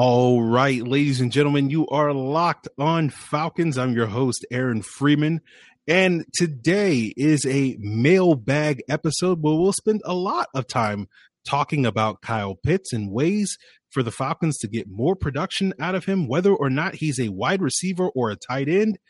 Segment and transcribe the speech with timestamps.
[0.00, 3.76] All right, ladies and gentlemen, you are locked on Falcons.
[3.76, 5.40] I'm your host, Aaron Freeman.
[5.88, 11.08] And today is a mailbag episode where we'll spend a lot of time
[11.44, 13.58] talking about Kyle Pitts and ways
[13.90, 17.30] for the Falcons to get more production out of him, whether or not he's a
[17.30, 19.00] wide receiver or a tight end.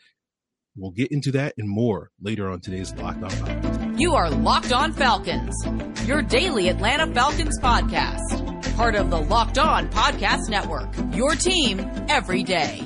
[0.75, 4.01] We'll get into that and more later on today's Locked On Falcons.
[4.01, 5.55] You are Locked On Falcons,
[6.07, 8.48] your daily Atlanta Falcons podcast
[8.79, 10.87] part of the Locked On Podcast Network.
[11.13, 12.79] Your team every day.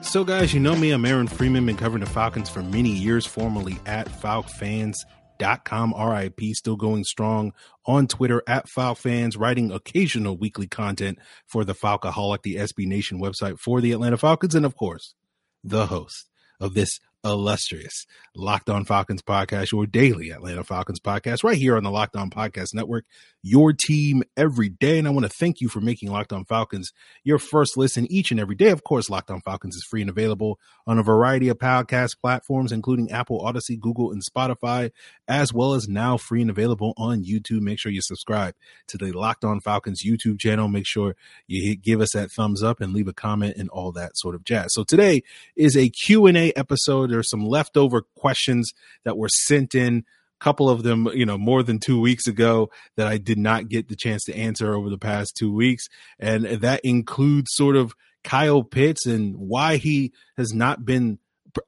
[0.00, 0.90] So, guys, you know me.
[0.90, 6.76] I'm Aaron Freeman, been covering the Falcons for many years, formerly at FalcFans.com, RIP, still
[6.76, 7.52] going strong
[7.84, 13.58] on Twitter at FalcFans, writing occasional weekly content for the Falcoholic, the SB Nation website
[13.58, 15.14] for the Atlanta Falcons, and of course,
[15.62, 21.56] the host of this illustrious Locked On Falcons podcast, your daily Atlanta Falcons podcast, right
[21.56, 23.04] here on the Locked On Podcast Network,
[23.42, 24.98] your team every day.
[24.98, 26.92] And I want to thank you for making Locked On Falcons
[27.24, 28.70] your first listen each and every day.
[28.70, 32.72] Of course, Locked On Falcons is free and available on a variety of podcast platforms,
[32.72, 34.90] including Apple, Odyssey, Google, and Spotify,
[35.26, 37.60] as well as now free and available on YouTube.
[37.60, 38.54] Make sure you subscribe
[38.88, 40.68] to the Locked On Falcons YouTube channel.
[40.68, 44.16] Make sure you give us that thumbs up and leave a comment and all that
[44.16, 44.74] sort of jazz.
[44.74, 45.22] So today
[45.56, 48.72] is a Q&A episode there's some leftover questions
[49.04, 50.04] that were sent in
[50.40, 53.68] a couple of them, you know, more than two weeks ago that I did not
[53.68, 55.86] get the chance to answer over the past two weeks.
[56.18, 61.18] And that includes sort of Kyle Pitts and why he has not been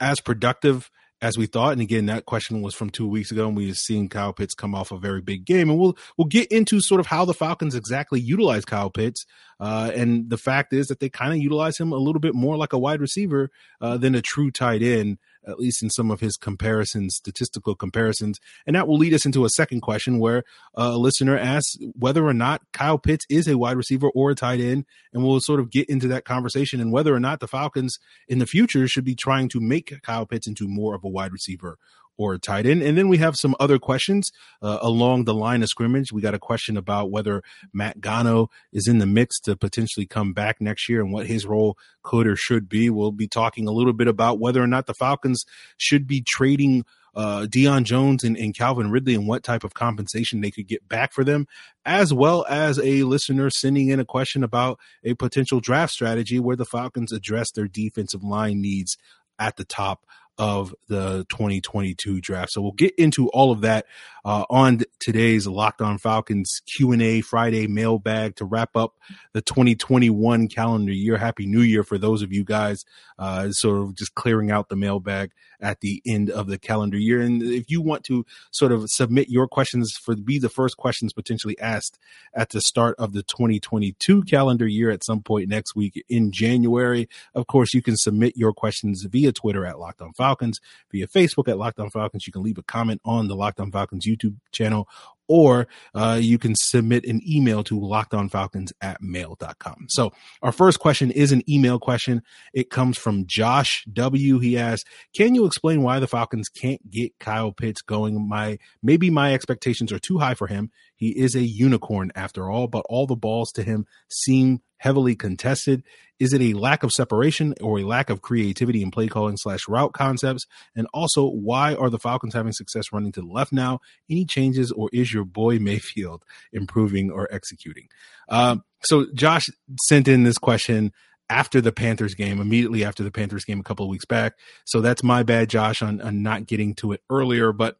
[0.00, 1.72] as productive as we thought.
[1.72, 4.74] And again, that question was from two weeks ago, and we've seen Kyle Pitts come
[4.74, 5.70] off a very big game.
[5.70, 9.26] And we'll we'll get into sort of how the Falcons exactly utilize Kyle Pitts.
[9.60, 12.56] Uh, and the fact is that they kind of utilize him a little bit more
[12.56, 16.20] like a wide receiver uh, than a true tight end at least in some of
[16.20, 18.38] his comparisons, statistical comparisons.
[18.66, 20.44] And that will lead us into a second question where
[20.76, 24.34] uh, a listener asks whether or not Kyle Pitts is a wide receiver or a
[24.34, 24.84] tight end.
[25.12, 28.38] And we'll sort of get into that conversation and whether or not the Falcons in
[28.38, 31.78] the future should be trying to make Kyle Pitts into more of a wide receiver
[32.18, 32.82] or a tight end.
[32.82, 34.30] And then we have some other questions
[34.60, 36.12] uh, along the line of scrimmage.
[36.12, 37.42] We got a question about whether
[37.72, 41.46] Matt Gono is in the mix to potentially come back next year and what his
[41.46, 42.90] role could or should be.
[42.90, 45.44] We'll be talking a little bit about whether or not the Falcons
[45.76, 46.84] should be trading
[47.14, 50.86] uh, Deion Jones and, and, Calvin Ridley and what type of compensation they could get
[50.88, 51.46] back for them,
[51.84, 56.54] as well as a listener sending in a question about a potential draft strategy where
[56.54, 58.96] the Falcons address their defensive line needs
[59.38, 60.04] at the top
[60.38, 62.52] of the 2022 draft.
[62.52, 63.86] So we'll get into all of that
[64.28, 68.92] uh, on today's Locked On Falcons Q&A Friday mailbag to wrap up
[69.32, 71.16] the 2021 calendar year.
[71.16, 72.84] Happy New Year for those of you guys.
[73.18, 77.22] Uh, sort of just clearing out the mailbag at the end of the calendar year.
[77.22, 81.14] And if you want to sort of submit your questions for be the first questions
[81.14, 81.98] potentially asked
[82.34, 87.08] at the start of the 2022 calendar year at some point next week in January,
[87.34, 90.60] of course, you can submit your questions via Twitter at Locked On Falcons,
[90.92, 92.26] via Facebook at Locked On Falcons.
[92.26, 94.88] You can leave a comment on the Locked On Falcons YouTube YouTube channel,
[95.28, 99.86] or uh, you can submit an email to lockedonfalcons at mail.com.
[99.88, 100.12] So
[100.42, 102.22] our first question is an email question.
[102.54, 104.38] It comes from Josh W.
[104.38, 108.26] He asks, can you explain why the Falcons can't get Kyle Pitts going?
[108.26, 110.70] My, maybe my expectations are too high for him.
[110.98, 115.84] He is a unicorn after all, but all the balls to him seem heavily contested.
[116.18, 119.68] Is it a lack of separation or a lack of creativity in play calling slash
[119.68, 120.44] route concepts?
[120.74, 123.78] And also, why are the Falcons having success running to the left now?
[124.10, 127.86] Any changes, or is your boy Mayfield improving or executing?
[128.28, 129.46] Um, so, Josh
[129.88, 130.92] sent in this question
[131.30, 134.34] after the Panthers game, immediately after the Panthers game a couple of weeks back.
[134.64, 137.52] So that's my bad, Josh, on, on not getting to it earlier.
[137.52, 137.76] But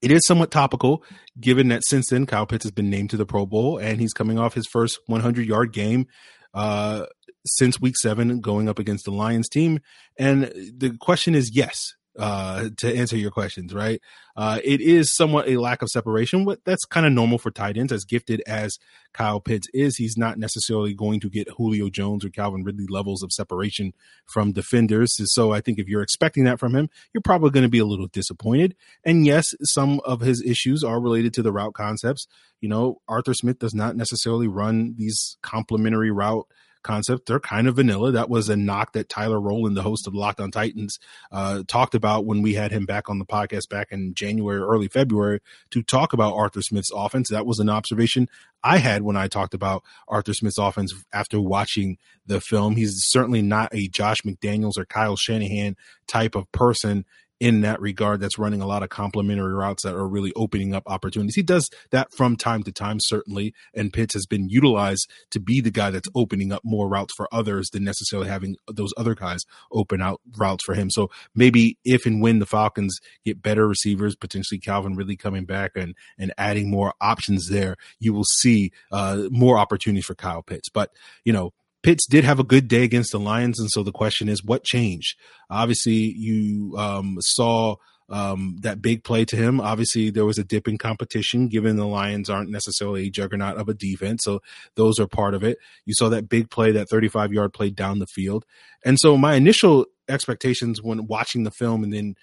[0.00, 1.02] it is somewhat topical
[1.40, 4.12] given that since then Kyle Pitts has been named to the Pro Bowl and he's
[4.12, 6.06] coming off his first 100 yard game
[6.54, 7.06] uh,
[7.46, 9.80] since week seven going up against the Lions team.
[10.18, 14.00] And the question is yes, uh, to answer your questions, right?
[14.36, 16.44] Uh, it is somewhat a lack of separation.
[16.44, 18.78] What that's kind of normal for tight ends, as gifted as
[19.12, 19.96] Kyle Pitts is.
[19.96, 23.94] He's not necessarily going to get Julio Jones or Calvin Ridley levels of separation
[24.26, 25.14] from defenders.
[25.32, 27.86] So I think if you're expecting that from him, you're probably going to be a
[27.86, 28.74] little disappointed.
[29.04, 32.26] And yes, some of his issues are related to the route concepts.
[32.60, 36.46] You know, Arthur Smith does not necessarily run these complementary route
[36.82, 37.26] concept.
[37.26, 38.12] They're kind of vanilla.
[38.12, 40.98] That was a knock that Tyler Rowland, the host of Locked on Titans,
[41.32, 44.88] uh, talked about when we had him back on the podcast back in January, early
[44.88, 45.40] February
[45.70, 47.28] to talk about Arthur Smith's offense.
[47.30, 48.28] That was an observation
[48.62, 52.76] I had when I talked about Arthur Smith's offense after watching the film.
[52.76, 55.76] He's certainly not a Josh McDaniels or Kyle Shanahan
[56.06, 57.04] type of person
[57.40, 60.82] in that regard that's running a lot of complementary routes that are really opening up
[60.86, 61.34] opportunities.
[61.34, 65.60] He does that from time to time, certainly, and Pitts has been utilized to be
[65.60, 69.44] the guy that's opening up more routes for others than necessarily having those other guys
[69.72, 70.90] open out routes for him.
[70.90, 75.72] So maybe if and when the Falcons get better receivers, potentially Calvin Ridley coming back
[75.76, 80.68] and and adding more options there, you will see uh, more opportunities for Kyle Pitts.
[80.68, 80.90] But
[81.24, 81.52] you know,
[81.82, 84.64] Pitts did have a good day against the Lions, and so the question is, what
[84.64, 85.16] changed?
[85.48, 87.76] Obviously, you um, saw
[88.08, 89.60] um, that big play to him.
[89.60, 93.68] Obviously, there was a dip in competition, given the Lions aren't necessarily a juggernaut of
[93.68, 94.40] a defense, so
[94.74, 95.58] those are part of it.
[95.84, 98.44] You saw that big play, that 35 yard play down the field,
[98.84, 102.14] and so my initial expectations when watching the film and then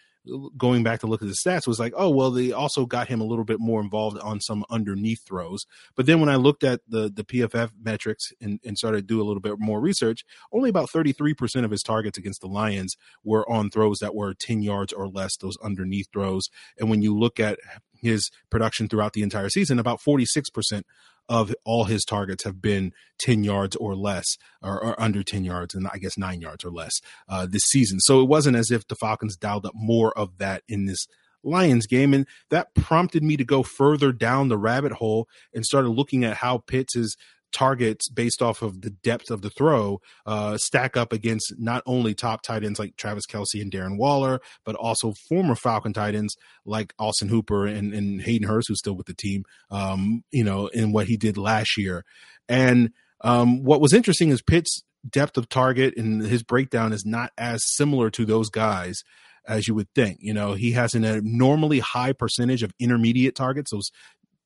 [0.57, 3.21] going back to look at the stats was like, oh, well, they also got him
[3.21, 5.65] a little bit more involved on some underneath throws.
[5.95, 9.21] But then when I looked at the the PFF metrics and, and started to do
[9.21, 13.49] a little bit more research, only about 33% of his targets against the Lions were
[13.49, 16.49] on throws that were 10 yards or less, those underneath throws.
[16.79, 17.59] And when you look at
[18.01, 20.83] his production throughout the entire season, about 46%
[21.29, 25.73] of all his targets have been 10 yards or less, or, or under 10 yards,
[25.73, 26.93] and I guess nine yards or less
[27.27, 27.99] uh, this season.
[27.99, 31.07] So it wasn't as if the Falcons dialed up more of that in this
[31.45, 32.13] Lions game.
[32.13, 36.37] And that prompted me to go further down the rabbit hole and started looking at
[36.37, 37.15] how Pitts is
[37.55, 42.13] targets based off of the depth of the throw uh, stack up against not only
[42.13, 46.35] top tight ends like Travis Kelce and Darren Waller, but also former Falcon tight ends
[46.65, 50.67] like Austin Hooper and, and Hayden Hurst, who's still with the team, um, you know,
[50.67, 52.03] in what he did last year.
[52.49, 52.91] And
[53.21, 57.61] um, what was interesting is Pitt's depth of target and his breakdown is not as
[57.65, 59.01] similar to those guys
[59.47, 60.17] as you would think.
[60.21, 63.91] You know, he has an abnormally high percentage of intermediate targets, those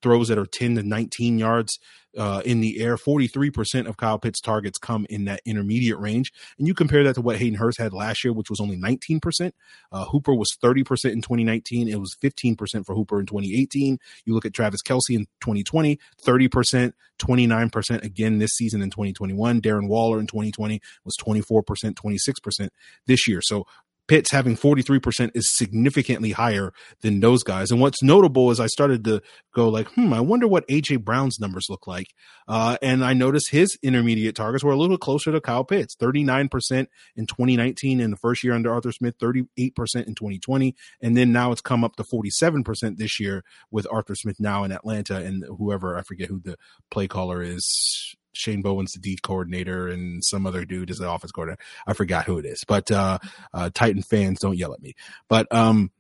[0.02, 1.80] throws that are 10 to 19 yards
[2.18, 2.98] uh, in the air.
[2.98, 6.32] 43% of Kyle Pitts' targets come in that intermediate range.
[6.58, 9.52] And you compare that to what Hayden Hurst had last year, which was only 19%.
[9.92, 10.80] Uh, Hooper was 30%
[11.12, 11.88] in 2019.
[11.88, 14.00] It was 15% for Hooper in 2018.
[14.26, 19.62] You look at Travis Kelce in 2020, 30%, 29% again this season in 2021.
[19.62, 21.64] Darren Waller in 2020 was 24%,
[21.94, 22.70] 26%
[23.06, 23.42] this year.
[23.42, 23.66] So
[24.10, 27.70] Pitts having 43% is significantly higher than those guys.
[27.70, 29.22] And what's notable is I started to
[29.54, 32.08] go like, hmm, I wonder what AJ Brown's numbers look like.
[32.48, 36.88] Uh, and I noticed his intermediate targets were a little closer to Kyle Pitts, 39%
[37.16, 40.76] in 2019 in the first year under Arthur Smith, 38% in 2020.
[41.02, 44.72] And then now it's come up to 47% this year with Arthur Smith now in
[44.72, 46.58] Atlanta and whoever, I forget who the
[46.90, 51.32] play caller is Shane Bowen's the D coordinator and some other dude is the office
[51.32, 51.62] coordinator.
[51.86, 53.20] I forgot who it is, but uh,
[53.54, 54.96] uh, Titan fans don't yell at me.
[55.28, 55.92] But um,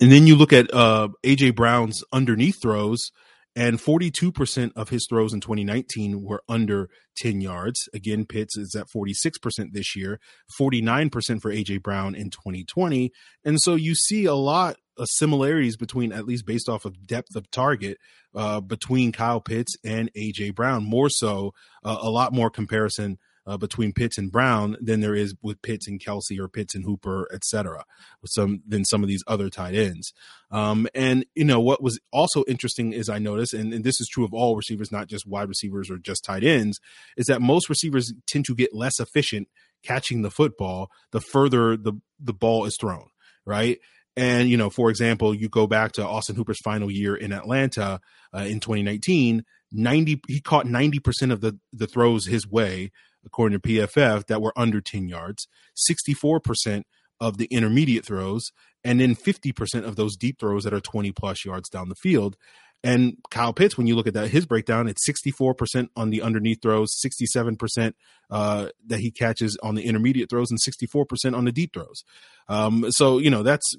[0.00, 3.12] and then you look at uh, AJ Brown's underneath throws,
[3.56, 7.88] and 42% of his throws in 2019 were under 10 yards.
[7.94, 10.18] Again, Pitts is at 46% this year,
[10.60, 13.12] 49% for AJ Brown in 2020.
[13.44, 17.36] And so you see a lot of similarities between, at least based off of depth
[17.36, 17.98] of target,
[18.34, 20.84] uh, between Kyle Pitts and AJ Brown.
[20.84, 21.52] More so,
[21.84, 25.86] uh, a lot more comparison uh, between Pitts and Brown than there is with Pitts
[25.86, 27.84] and Kelce or Pitts and Hooper, et cetera,
[28.26, 30.12] some than some of these other tight ends.
[30.50, 34.08] Um, and you know what was also interesting is I noticed, and, and this is
[34.08, 36.80] true of all receivers, not just wide receivers or just tight ends,
[37.16, 39.48] is that most receivers tend to get less efficient
[39.82, 43.08] catching the football the further the the ball is thrown,
[43.44, 43.78] right?
[44.16, 48.00] And you know, for example, you go back to Austin Hooper's final year in Atlanta
[48.32, 49.44] uh, in 2019.
[49.76, 52.92] 90 he caught 90% of the the throws his way
[53.24, 55.48] according to PFF, that were under 10 yards,
[55.90, 56.82] 64%
[57.20, 58.50] of the intermediate throws,
[58.82, 62.36] and then 50% of those deep throws that are 20 plus yards down the field.
[62.82, 66.60] And Kyle Pitts, when you look at that, his breakdown, it's 64% on the underneath
[66.60, 67.94] throws, 67%
[68.30, 72.04] uh, that he catches on the intermediate throws, and 64% on the deep throws.
[72.46, 73.74] Um, so, you know, that's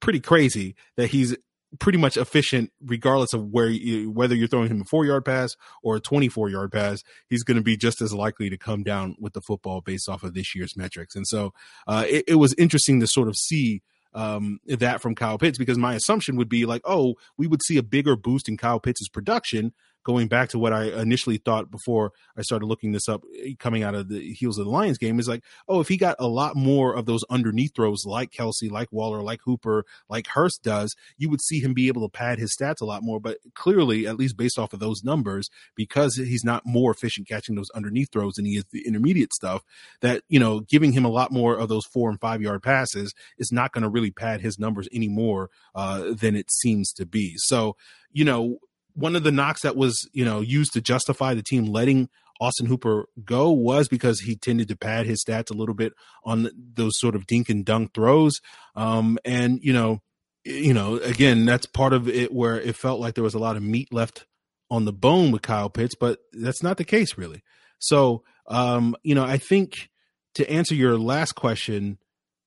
[0.00, 1.34] pretty crazy that he's
[1.78, 5.56] pretty much efficient regardless of where you, whether you're throwing him a four yard pass
[5.82, 9.14] or a 24 yard pass he's going to be just as likely to come down
[9.20, 11.14] with the football based off of this year's metrics.
[11.14, 11.52] And so
[11.86, 13.82] uh, it, it, was interesting to sort of see
[14.14, 17.76] um, that from Kyle Pitts because my assumption would be like, oh, we would see
[17.76, 19.72] a bigger boost in Kyle Pitts's production
[20.04, 23.82] going back to what I initially thought before I started looking this up eh, coming
[23.82, 26.26] out of the heels of the Lions game is like, oh, if he got a
[26.26, 30.94] lot more of those underneath throws like Kelce, like Waller, like Hooper, like Hurst does,
[31.18, 33.20] you would see him be able to pad his stats a lot more.
[33.20, 37.54] But clearly, at least based off of those numbers, because he's not more efficient catching
[37.54, 39.62] those underneath throws than he is the intermediate stuff,
[40.00, 43.14] that, you know, giving him a lot more of those four and five yard passes
[43.38, 47.34] is not going to really pad his numbers anymore uh, than it seems to be.
[47.36, 47.76] So,
[48.12, 48.58] you know,
[48.94, 52.08] one of the knocks that was you know used to justify the team letting
[52.40, 55.92] Austin Hooper go was because he tended to pad his stats a little bit
[56.24, 58.40] on those sort of dink and dunk throws.
[58.74, 60.00] Um, and you know,
[60.44, 63.56] you know, again, that's part of it where it felt like there was a lot
[63.56, 64.26] of meat left
[64.70, 67.42] on the bone with Kyle Pitts, but that's not the case really.
[67.78, 69.90] So, um, you know, I think
[70.34, 71.98] to answer your last question,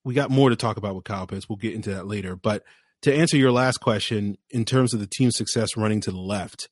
[0.04, 1.48] we got more to talk about with Kyle Pitts.
[1.48, 2.36] We'll get into that later.
[2.36, 2.64] But
[3.04, 6.70] to answer your last question, in terms of the team's success running to the left,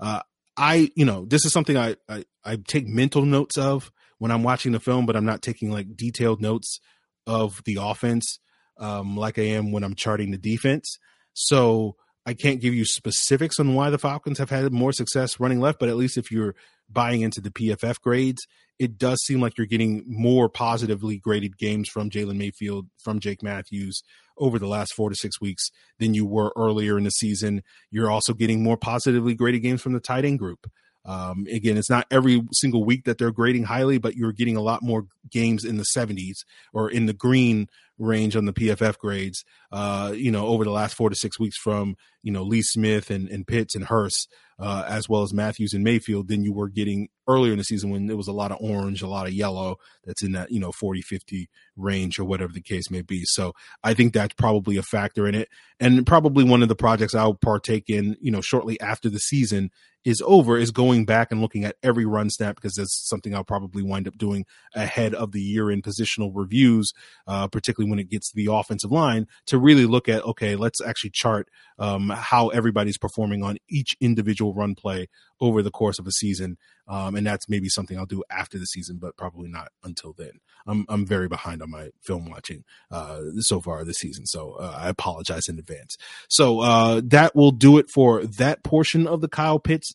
[0.00, 0.20] uh,
[0.56, 4.42] I, you know, this is something I, I, I take mental notes of when I'm
[4.42, 6.80] watching the film, but I'm not taking like detailed notes
[7.26, 8.38] of the offense
[8.78, 10.98] um, like I am when I'm charting the defense.
[11.32, 15.60] So I can't give you specifics on why the Falcons have had more success running
[15.60, 16.54] left, but at least if you're
[16.88, 18.46] buying into the PFF grades,
[18.78, 23.42] it does seem like you're getting more positively graded games from Jalen Mayfield, from Jake
[23.42, 24.02] Matthews
[24.38, 27.62] over the last four to six weeks than you were earlier in the season.
[27.90, 30.70] You're also getting more positively graded games from the tight end group.
[31.06, 34.62] Um, again, it's not every single week that they're grading highly, but you're getting a
[34.62, 36.38] lot more games in the 70s
[36.72, 40.94] or in the green range on the PFF grades, uh, you know, over the last
[40.94, 44.84] four to six weeks from, you know, Lee Smith and, and Pitts and Hurst, uh,
[44.88, 48.08] as well as Matthews and Mayfield than you were getting earlier in the season when
[48.08, 50.72] it was a lot of orange, a lot of yellow that's in that, you know,
[50.72, 53.24] 40, 50 range or whatever the case may be.
[53.24, 53.52] So
[53.82, 55.48] I think that's probably a factor in it.
[55.78, 59.70] And probably one of the projects I'll partake in, you know, shortly after the season
[60.04, 63.42] is over is going back and looking at every run snap because that's something I'll
[63.42, 66.92] probably wind up doing ahead of the year in positional reviews,
[67.26, 70.80] uh, particularly when it gets to the offensive line to really look at, okay, let's
[70.82, 75.08] actually chart um, how everybody's performing on each individual run play
[75.40, 76.56] over the course of a season.
[76.86, 80.40] Um, and that's maybe something I'll do after the season, but probably not until then.
[80.66, 84.74] I'm I'm very behind on my film watching uh, so far this season, so uh,
[84.76, 85.96] I apologize in advance.
[86.28, 89.94] So uh, that will do it for that portion of the Kyle Pitts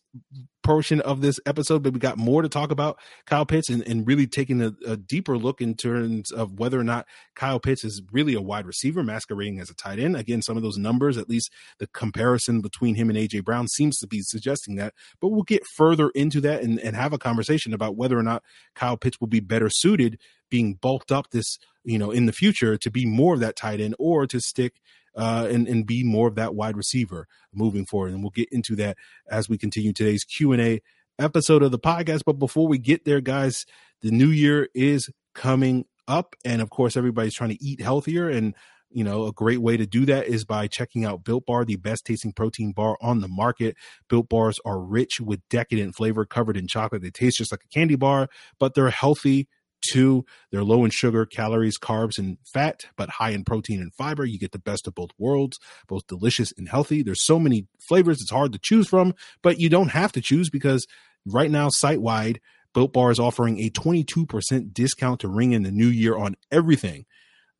[0.62, 4.06] portion of this episode, but we got more to talk about Kyle Pitts and, and
[4.06, 8.02] really taking a, a, deeper look in terms of whether or not Kyle Pitts is
[8.12, 10.16] really a wide receiver masquerading as a tight end.
[10.16, 13.98] Again, some of those numbers, at least the comparison between him and AJ Brown seems
[13.98, 17.72] to be suggesting that, but we'll get further into that and, and have a conversation
[17.72, 18.42] about whether or not
[18.74, 20.18] Kyle Pitts will be better suited
[20.50, 23.80] being bulked up this, you know, in the future to be more of that tight
[23.80, 24.80] end or to stick
[25.16, 28.12] uh, and and be more of that wide receiver moving forward.
[28.12, 28.96] And we'll get into that
[29.30, 30.82] as we continue today's Q and A
[31.18, 32.22] episode of the podcast.
[32.24, 33.66] But before we get there, guys,
[34.02, 38.54] the new year is coming up, and of course, everybody's trying to eat healthier and.
[38.90, 41.76] You know, a great way to do that is by checking out Built Bar, the
[41.76, 43.76] best tasting protein bar on the market.
[44.08, 47.02] Built Bars are rich with decadent flavor covered in chocolate.
[47.02, 48.28] They taste just like a candy bar,
[48.58, 49.48] but they're healthy
[49.82, 54.24] Two, they're low in sugar, calories, carbs, and fat, but high in protein and fiber.
[54.24, 57.02] You get the best of both worlds, both delicious and healthy.
[57.02, 60.50] There's so many flavors, it's hard to choose from, but you don't have to choose
[60.50, 60.86] because
[61.24, 62.40] right now, site wide,
[62.74, 67.06] Built Bar is offering a 22% discount to ring in the new year on everything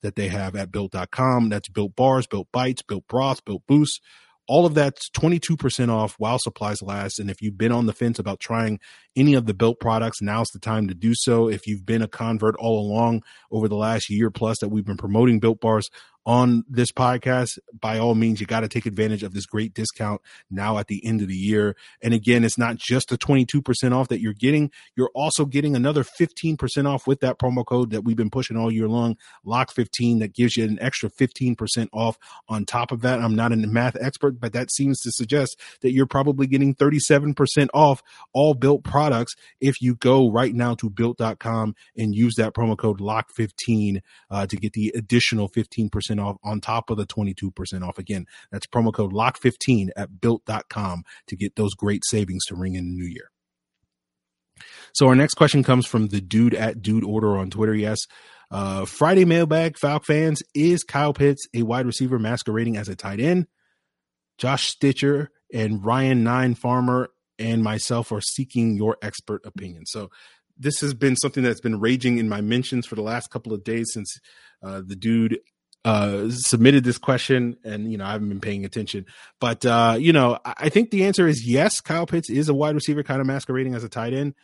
[0.02, 1.48] that they have at built.com.
[1.48, 4.00] That's built bars, built bites, built broth, built boosts
[4.50, 7.20] all of that's 22% off while supplies last.
[7.20, 8.80] And if you've been on the fence about trying
[9.16, 11.48] any of the built products, now's the time to do so.
[11.48, 14.96] If you've been a convert all along over the last year plus that we've been
[14.96, 15.90] promoting built bars,
[16.26, 20.20] on this podcast, by all means, you got to take advantage of this great discount
[20.50, 21.74] now at the end of the year.
[22.02, 24.70] And again, it's not just the 22% off that you're getting.
[24.96, 28.70] You're also getting another 15% off with that promo code that we've been pushing all
[28.70, 33.20] year long, locked15, that gives you an extra 15% off on top of that.
[33.20, 37.68] I'm not a math expert, but that seems to suggest that you're probably getting 37%
[37.72, 38.02] off
[38.34, 38.99] all built products
[39.60, 44.56] if you go right now to built.com and use that promo code locked15 uh, to
[44.56, 47.98] get the additional 15% off on top of the 22% off.
[47.98, 52.84] Again, that's promo code LOCKED15 at built.com to get those great savings to ring in
[52.84, 53.30] the new year.
[54.92, 57.74] So our next question comes from the dude at dude order on Twitter.
[57.74, 57.98] Yes.
[58.50, 63.20] Uh, Friday mailbag, Falc fans, is Kyle Pitts a wide receiver masquerading as a tight
[63.20, 63.46] end?
[64.38, 69.86] Josh Stitcher and Ryan Nine Farmer and myself are seeking your expert opinion.
[69.86, 70.10] So
[70.58, 73.64] this has been something that's been raging in my mentions for the last couple of
[73.64, 74.14] days since
[74.62, 75.40] uh, the dude
[75.84, 79.06] uh, submitted this question, and you know I haven't been paying attention,
[79.40, 81.80] but uh, you know I think the answer is yes.
[81.80, 84.34] Kyle Pitts is a wide receiver, kind of masquerading as a tight end.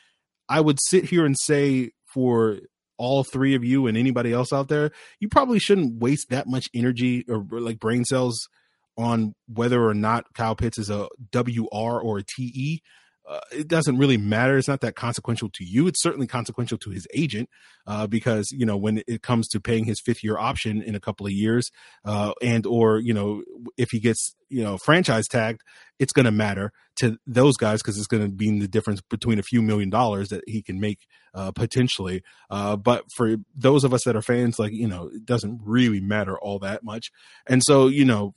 [0.48, 2.60] I would sit here and say for
[2.96, 6.68] all three of you and anybody else out there, you probably shouldn't waste that much
[6.72, 8.48] energy or like brain cells
[8.96, 12.82] on whether or not Kyle Pitts is a WR or a TE
[13.28, 14.56] uh, it doesn't really matter.
[14.56, 15.88] It's not that consequential to you.
[15.88, 17.48] It's certainly consequential to his agent
[17.86, 21.00] uh, because you know when it comes to paying his fifth year option in a
[21.00, 21.70] couple of years,
[22.04, 23.42] uh, and or you know
[23.76, 25.62] if he gets you know franchise tagged,
[25.98, 29.40] it's going to matter to those guys because it's going to be the difference between
[29.40, 31.00] a few million dollars that he can make
[31.34, 32.22] uh, potentially.
[32.48, 36.00] Uh, but for those of us that are fans, like, you know, it doesn't really
[36.00, 37.10] matter all that much.
[37.46, 38.34] And so, you know,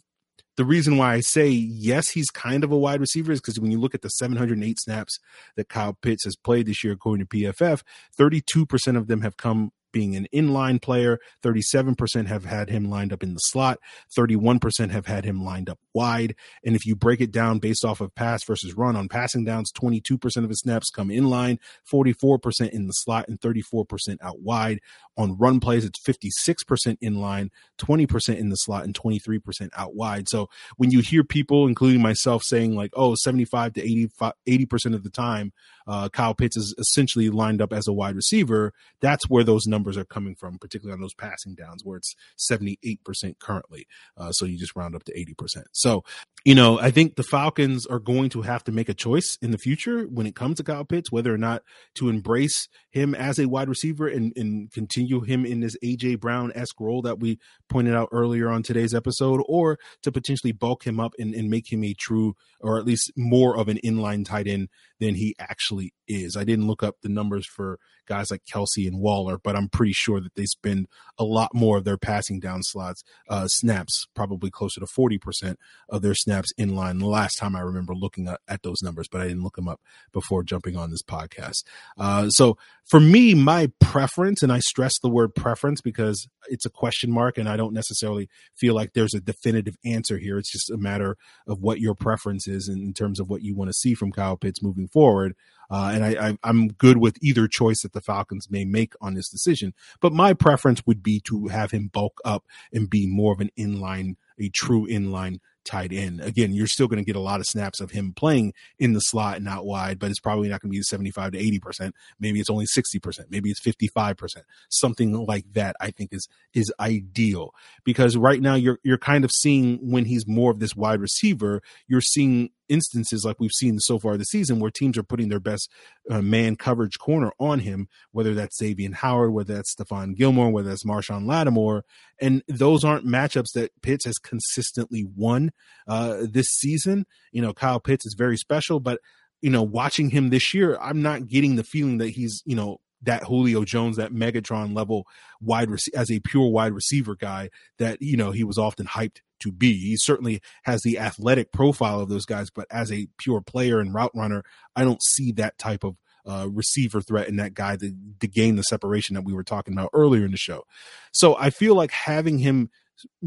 [0.59, 3.71] the reason why I say yes, he's kind of a wide receiver is because when
[3.71, 5.17] you look at the 708 snaps
[5.55, 7.81] that Kyle Pitts has played this year, according to PFF,
[8.19, 11.19] 32% of them have come being an inline player.
[11.43, 13.79] 37% have had him lined up in the slot.
[14.17, 16.35] 31% have had him lined up wide.
[16.63, 19.71] And if you break it down based off of pass versus run on passing downs,
[19.71, 21.59] 22% of his snaps come in line,
[21.91, 24.79] 44% in the slot, and 34% out wide.
[25.17, 30.29] On run plays, it's 56% in line, 20% in the slot, and 23% out wide.
[30.29, 35.03] So when you hear people, including myself, saying like, oh, 75 to 85, 80% of
[35.03, 35.51] the time,
[35.89, 39.97] uh, Kyle Pitts is essentially lined up as a wide receiver, that's where those numbers
[39.97, 43.87] are coming from, particularly on those passing downs where it's 78% currently.
[44.15, 45.63] Uh, so you just round up to 80%.
[45.71, 46.03] So,
[46.45, 49.49] you know, I think the Falcons are going to have to make a choice in
[49.49, 51.63] the future when it comes to Kyle Pitts, whether or not
[51.95, 56.51] to embrace him as a wide receiver and, and continue him in this AJ Brown
[56.53, 60.99] esque role that we pointed out earlier on today's episode, or to potentially bulk him
[60.99, 64.47] up and, and make him a true or at least more of an inline tight
[64.47, 64.69] end
[64.99, 66.35] than he actually is.
[66.35, 69.93] I didn't look up the numbers for guys like Kelce and Waller, but I'm pretty
[69.93, 74.49] sure that they spend a lot more of their passing down slots uh, snaps, probably
[74.49, 75.55] closer to 40%
[75.87, 76.97] of their snaps in line.
[76.97, 79.67] The last time I remember looking at, at those numbers, but I didn't look them
[79.67, 79.81] up
[80.11, 81.63] before jumping on this podcast.
[81.97, 86.71] Uh, so for me, my preference, and I stress the word preference because it's a
[86.71, 90.39] question mark, and I don't necessarily feel like there's a definitive answer here.
[90.39, 91.15] It's just a matter
[91.47, 94.11] of what your preference is in, in terms of what you want to see from
[94.11, 95.35] Kyle Pitts moving forward.
[95.69, 99.13] Uh, and I, I, am good with either choice that the Falcons may make on
[99.13, 99.73] this decision.
[100.01, 103.51] But my preference would be to have him bulk up and be more of an
[103.57, 106.21] inline, a true inline tight end.
[106.21, 108.99] Again, you're still going to get a lot of snaps of him playing in the
[108.99, 111.91] slot and out wide, but it's probably not going to be 75 to 80%.
[112.19, 113.25] Maybe it's only 60%.
[113.29, 114.41] Maybe it's 55%.
[114.69, 119.31] Something like that I think is is ideal because right now you're you're kind of
[119.31, 123.99] seeing when he's more of this wide receiver, you're seeing instances like we've seen so
[123.99, 125.69] far this season where teams are putting their best
[126.09, 130.69] uh, man coverage corner on him, whether that's Xavier Howard, whether that's Stephon Gilmore, whether
[130.69, 131.83] that's Marshon Lattimore.
[132.21, 135.51] And those aren't matchups that Pitts has consistently won
[135.87, 137.05] uh, this season.
[137.31, 138.99] You know, Kyle Pitts is very special, but,
[139.41, 142.79] you know, watching him this year, I'm not getting the feeling that he's, you know,
[143.01, 145.07] that Julio Jones, that Megatron level
[145.41, 149.19] wide rec- as a pure wide receiver guy that you know he was often hyped
[149.39, 149.77] to be.
[149.77, 153.93] He certainly has the athletic profile of those guys, but as a pure player and
[153.93, 154.43] route runner,
[154.75, 158.55] I don't see that type of uh, receiver threat in that guy to, to gain
[158.55, 160.63] the separation that we were talking about earlier in the show.
[161.11, 162.69] So I feel like having him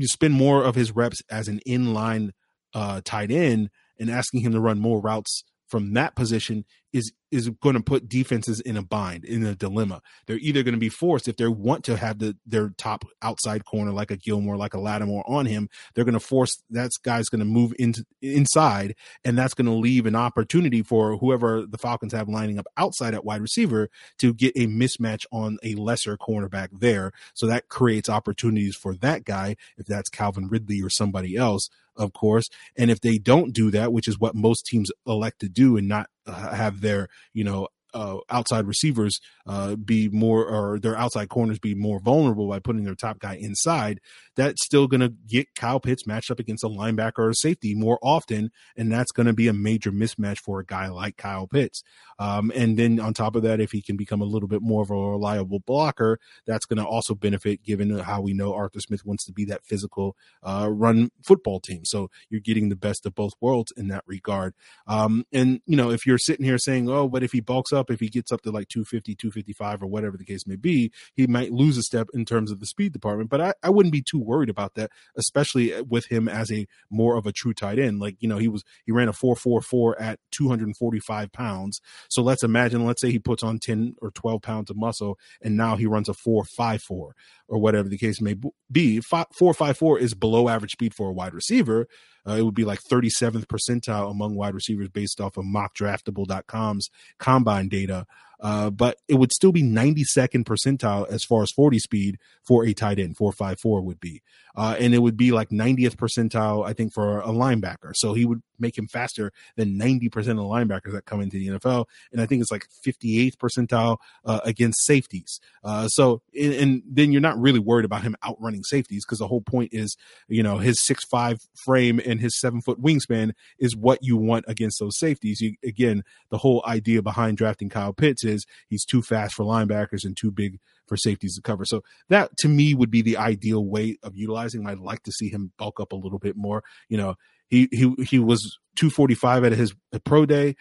[0.00, 2.30] spend more of his reps as an inline
[2.74, 7.48] uh, tight end and asking him to run more routes from that position is is
[7.62, 10.02] going to put defenses in a bind, in a dilemma.
[10.26, 13.64] They're either going to be forced if they want to have the their top outside
[13.64, 15.70] corner like a Gilmore, like a Lattimore on him.
[15.94, 19.72] They're going to force that guy's going to move into inside, and that's going to
[19.72, 24.34] leave an opportunity for whoever the Falcons have lining up outside at wide receiver to
[24.34, 27.12] get a mismatch on a lesser cornerback there.
[27.32, 32.12] So that creates opportunities for that guy if that's Calvin Ridley or somebody else of
[32.12, 32.48] course.
[32.76, 35.88] And if they don't do that, which is what most teams elect to do and
[35.88, 41.28] not uh, have their, you know, uh, outside receivers uh, be more or their outside
[41.28, 44.00] corners be more vulnerable by putting their top guy inside,
[44.36, 47.74] that's still going to get Kyle Pitts matched up against a linebacker or a safety
[47.74, 51.46] more often, and that's going to be a major mismatch for a guy like Kyle
[51.46, 51.82] Pitts.
[52.18, 54.82] Um, and then on top of that, if he can become a little bit more
[54.82, 59.04] of a reliable blocker, that's going to also benefit given how we know Arthur Smith
[59.04, 61.84] wants to be that physical uh, run football team.
[61.84, 64.54] So you're getting the best of both worlds in that regard.
[64.86, 67.81] Um, and, you know, if you're sitting here saying, oh, but if he bulks up,
[67.90, 71.26] if he gets up to like 250, 255, or whatever the case may be, he
[71.26, 73.30] might lose a step in terms of the speed department.
[73.30, 76.66] But I, I wouldn't be too worried about that, especially uh, with him as a
[76.90, 78.00] more of a true tight end.
[78.00, 81.80] Like, you know, he was, he ran a 444 at 245 pounds.
[82.08, 85.56] So let's imagine, let's say he puts on 10 or 12 pounds of muscle and
[85.56, 87.14] now he runs a 454
[87.48, 88.34] or whatever the case may
[88.70, 89.00] be.
[89.00, 91.86] 454 is below average speed for a wide receiver.
[92.26, 97.68] Uh, it would be like 37th percentile among wide receivers based off of mockdraftable.com's combine
[97.68, 98.06] data.
[98.42, 102.74] Uh, but it would still be 92nd percentile as far as 40 speed for a
[102.74, 104.20] tight end, 454 would be.
[104.54, 107.92] Uh, and it would be like 90th percentile, I think, for a linebacker.
[107.94, 111.58] So he would make him faster than 90% of the linebackers that come into the
[111.58, 111.86] NFL.
[112.12, 115.40] And I think it's like 58th percentile uh, against safeties.
[115.64, 119.28] Uh, so, and, and, then you're not really worried about him outrunning safeties because the
[119.28, 119.96] whole point is,
[120.28, 124.44] you know, his six five frame and his seven foot wingspan is what you want
[124.48, 125.40] against those safeties.
[125.40, 128.31] You, again, the whole idea behind drafting Kyle Pitts is
[128.68, 131.64] he's too fast for linebackers and too big for safeties to cover.
[131.64, 134.66] So that to me would be the ideal way of utilizing.
[134.66, 136.62] I'd like to see him bulk up a little bit more.
[136.88, 137.14] You know,
[137.48, 140.56] he he he was 245 at his pro day.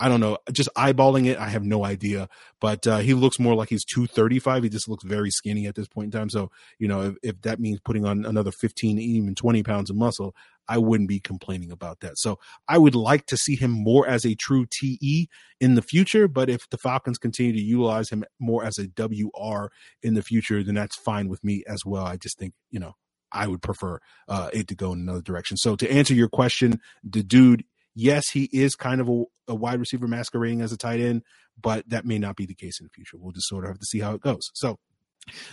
[0.00, 2.28] I don't know, just eyeballing it, I have no idea.
[2.60, 4.64] But uh, he looks more like he's 235.
[4.64, 6.28] He just looks very skinny at this point in time.
[6.28, 9.96] So, you know, if, if that means putting on another 15, even 20 pounds of
[9.96, 10.34] muscle,
[10.68, 12.18] I wouldn't be complaining about that.
[12.18, 15.28] So I would like to see him more as a true TE
[15.60, 16.28] in the future.
[16.28, 19.70] But if the Falcons continue to utilize him more as a WR
[20.02, 22.04] in the future, then that's fine with me as well.
[22.04, 22.94] I just think, you know,
[23.32, 23.98] I would prefer
[24.28, 25.56] uh, it to go in another direction.
[25.56, 29.80] So to answer your question, the dude yes, he is kind of a, a, wide
[29.80, 31.22] receiver masquerading as a tight end,
[31.60, 33.16] but that may not be the case in the future.
[33.18, 34.50] We'll just sort of have to see how it goes.
[34.54, 34.78] So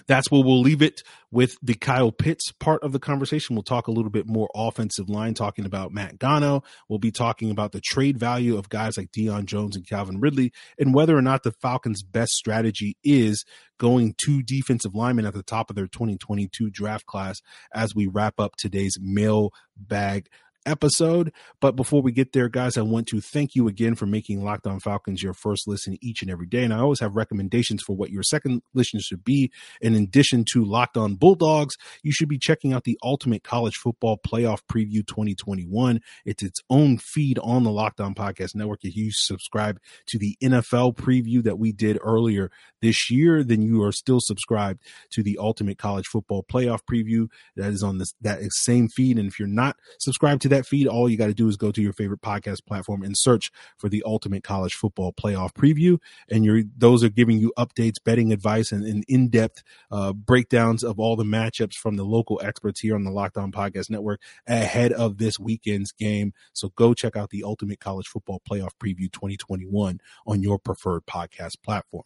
[0.08, 1.01] that's where we'll leave it
[1.32, 3.55] with the Kyle Pitts part of the conversation.
[3.55, 6.63] We'll talk a little bit more offensive line, talking about Matt Gono.
[6.88, 10.51] We'll be talking about the trade value of guys like Deion Jones and Calvin Ridley
[10.77, 13.45] and whether or not the Falcons' best strategy is
[13.77, 17.41] going to defensive linemen at the top of their 2022 draft class
[17.73, 20.27] as we wrap up today's mailbag
[20.65, 21.32] episode.
[21.62, 24.67] But before we get there, guys, I want to thank you again for making Locked
[24.67, 26.63] On Falcons your first listen each and every day.
[26.63, 29.52] And I always have recommendations for what your second listen should be.
[29.82, 34.19] In addition to Locked On Bulldogs, you should be checking out the Ultimate College Football
[34.26, 36.02] Playoff Preview 2021.
[36.26, 38.80] It's its own feed on the Locked On Podcast Network.
[38.84, 43.84] If you subscribe to the NFL preview that we did earlier this year, then you
[43.84, 48.39] are still subscribed to the Ultimate College Football Playoff Preview that is on this that
[48.52, 49.17] same feed.
[49.17, 51.71] And if you're not subscribed to that feed, all you got to do is go
[51.71, 55.99] to your favorite podcast platform and search for the Ultimate College Football Playoff Preview.
[56.29, 60.83] And you those are giving you updates, betting advice, and, and in depth uh, breakdowns
[60.83, 64.21] of all the matchups from the local experts here on the Locked On Podcast Network
[64.47, 66.33] ahead of this weekend's game.
[66.53, 71.62] So go check out the Ultimate College Football Playoff Preview 2021 on your preferred podcast
[71.63, 72.03] platform.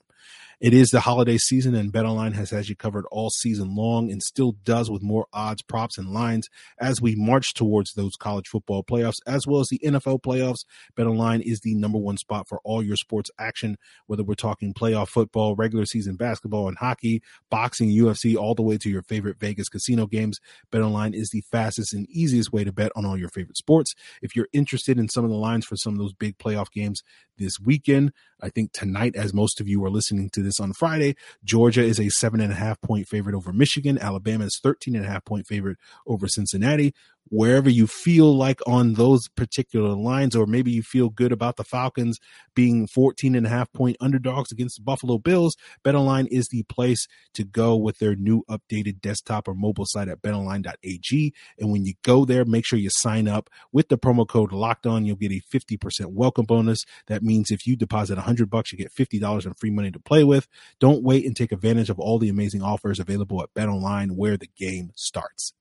[0.59, 4.23] It is the holiday season, and BetOnline has had you covered all season long and
[4.23, 6.47] still does with more odds, props, and lines
[6.79, 10.63] as we march towards those college football playoffs as well as the NFL playoffs.
[10.95, 15.09] BetOnline is the number one spot for all your sports action, whether we're talking playoff
[15.09, 19.67] football, regular season basketball and hockey, boxing, UFC, all the way to your favorite Vegas
[19.67, 20.39] casino games.
[20.71, 23.93] BetOnline is the fastest and easiest way to bet on all your favorite sports.
[24.21, 27.01] If you're interested in some of the lines for some of those big playoff games
[27.37, 31.15] this weekend, I think tonight, as most of you are listening to this on Friday,
[31.43, 33.97] Georgia is a seven and a half point favorite over Michigan.
[33.97, 36.93] Alabama is 13 and a half point favorite over Cincinnati
[37.29, 41.63] wherever you feel like on those particular lines, or maybe you feel good about the
[41.63, 42.19] Falcons
[42.55, 47.07] being 14 and a half point underdogs against the Buffalo Bills, BetOnline is the place
[47.33, 51.33] to go with their new updated desktop or mobile site at betonline.ag.
[51.59, 54.85] And when you go there, make sure you sign up with the promo code locked
[54.85, 55.05] on.
[55.05, 56.83] You'll get a 50% welcome bonus.
[57.07, 60.23] That means if you deposit 100 bucks, you get $50 in free money to play
[60.23, 60.47] with.
[60.79, 64.49] Don't wait and take advantage of all the amazing offers available at BetOnline where the
[64.57, 65.53] game starts.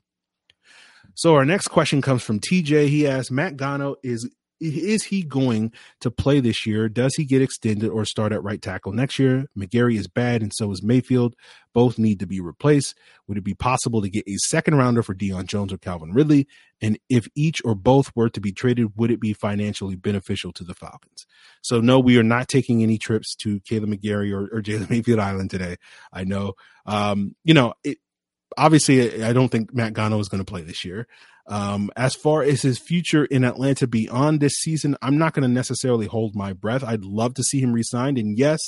[1.15, 2.89] So our next question comes from TJ.
[2.89, 4.29] He asks, Matt Gono is
[4.63, 6.89] is he going to play this year?
[6.89, 9.47] Does he get extended or start at right tackle next year?
[9.59, 11.35] McGary is bad, and so is Mayfield.
[11.75, 12.95] Both need to be replaced.
[13.27, 16.47] Would it be possible to get a second rounder for Deion Jones or Calvin Ridley?
[16.81, 20.65] And if each or both were to be traded, would it be financially beneficial to
[20.65, 21.27] the Falcons?
[21.63, 25.19] So no, we are not taking any trips to Kaleb McGary or, or Jalen Mayfield
[25.19, 25.77] Island today.
[26.13, 26.55] I know,
[26.87, 27.99] um, you know, it,
[28.57, 31.07] obviously, I don't think Matt Gono is going to play this year.
[31.47, 35.49] Um, as far as his future in Atlanta beyond this season, I'm not going to
[35.49, 36.85] necessarily hold my breath.
[36.85, 38.17] I'd love to see him resigned.
[38.17, 38.61] And yes,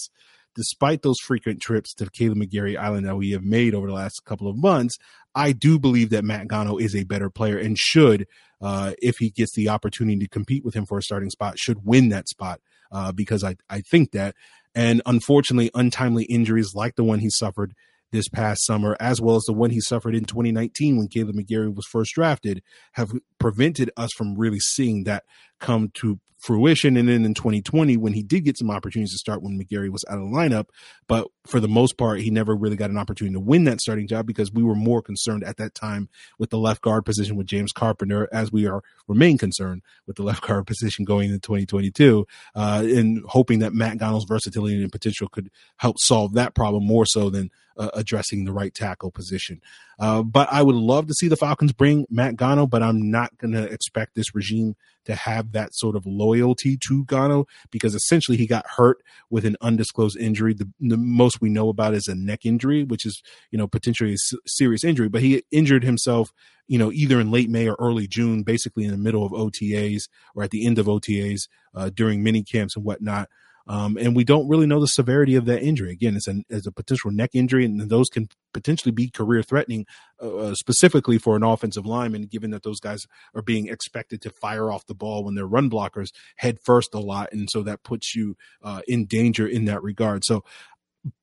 [0.56, 4.24] despite those frequent trips to Kaleb McGary Island that we have made over the last
[4.24, 4.98] couple of months,
[5.34, 8.26] I do believe that Matt Gono is a better player and should,
[8.60, 11.84] uh, if he gets the opportunity to compete with him for a starting spot, should
[11.84, 12.60] win that spot.
[12.92, 14.36] Uh, because I, I think that,
[14.74, 17.74] and unfortunately, untimely injuries like the one he suffered
[18.14, 21.74] this past summer, as well as the one he suffered in 2019 when Kaleb McGary
[21.74, 25.24] was first drafted, have prevented us from really seeing that
[25.60, 26.98] come to fruition.
[26.98, 30.04] And then in 2020, when he did get some opportunities to start when McGary was
[30.10, 30.66] out of the lineup,
[31.08, 34.06] but for the most part, he never really got an opportunity to win that starting
[34.06, 37.46] job because we were more concerned at that time with the left guard position with
[37.46, 42.26] James Carpenter, as we are remain concerned with the left guard position going into 2022,
[42.54, 47.06] uh, and hoping that Matt Gono's versatility and potential could help solve that problem more
[47.06, 49.60] so than uh, addressing the right tackle position.
[49.98, 53.36] Uh, but I would love to see the Falcons bring Matt Gono, but I'm not
[53.38, 58.36] going to expect this regime to have that sort of loyalty to Gono because essentially
[58.36, 58.98] he got hurt
[59.30, 60.54] with an undisclosed injury.
[60.54, 64.14] The, the most we know about is a neck injury, which is, you know, potentially
[64.14, 66.32] a serious injury, but he injured himself,
[66.66, 70.08] you know, either in late May or early June, basically in the middle of OTAs
[70.34, 73.28] or at the end of OTAs uh, during mini camps and whatnot.
[73.66, 75.92] Um, and we don't really know the severity of that injury.
[75.92, 79.86] Again, it's, an, it's a potential neck injury, and those can potentially be career threatening,
[80.22, 84.30] uh, uh, specifically for an offensive lineman, given that those guys are being expected to
[84.30, 87.32] fire off the ball when they're run blockers head first a lot.
[87.32, 90.24] And so that puts you uh, in danger in that regard.
[90.24, 90.44] So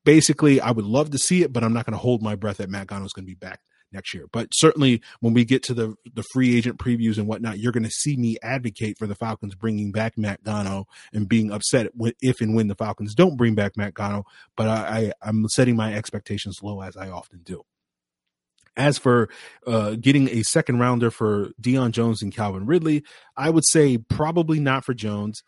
[0.03, 2.57] basically, I would love to see it, but I'm not going to hold my breath
[2.57, 4.25] that Matt Gono is going to be back next year.
[4.31, 7.83] But certainly when we get to the the free agent previews and whatnot, you're going
[7.83, 11.87] to see me advocate for the Falcons bringing back Matt Gono and being upset
[12.21, 14.23] if and when the Falcons don't bring back Matt Gono.
[14.55, 17.63] But I, I am setting my expectations low as I often do.
[18.77, 19.27] As for
[19.67, 23.03] uh, getting a second rounder for Deion Jones and Calvin Ridley,
[23.35, 25.43] I would say probably not for Jones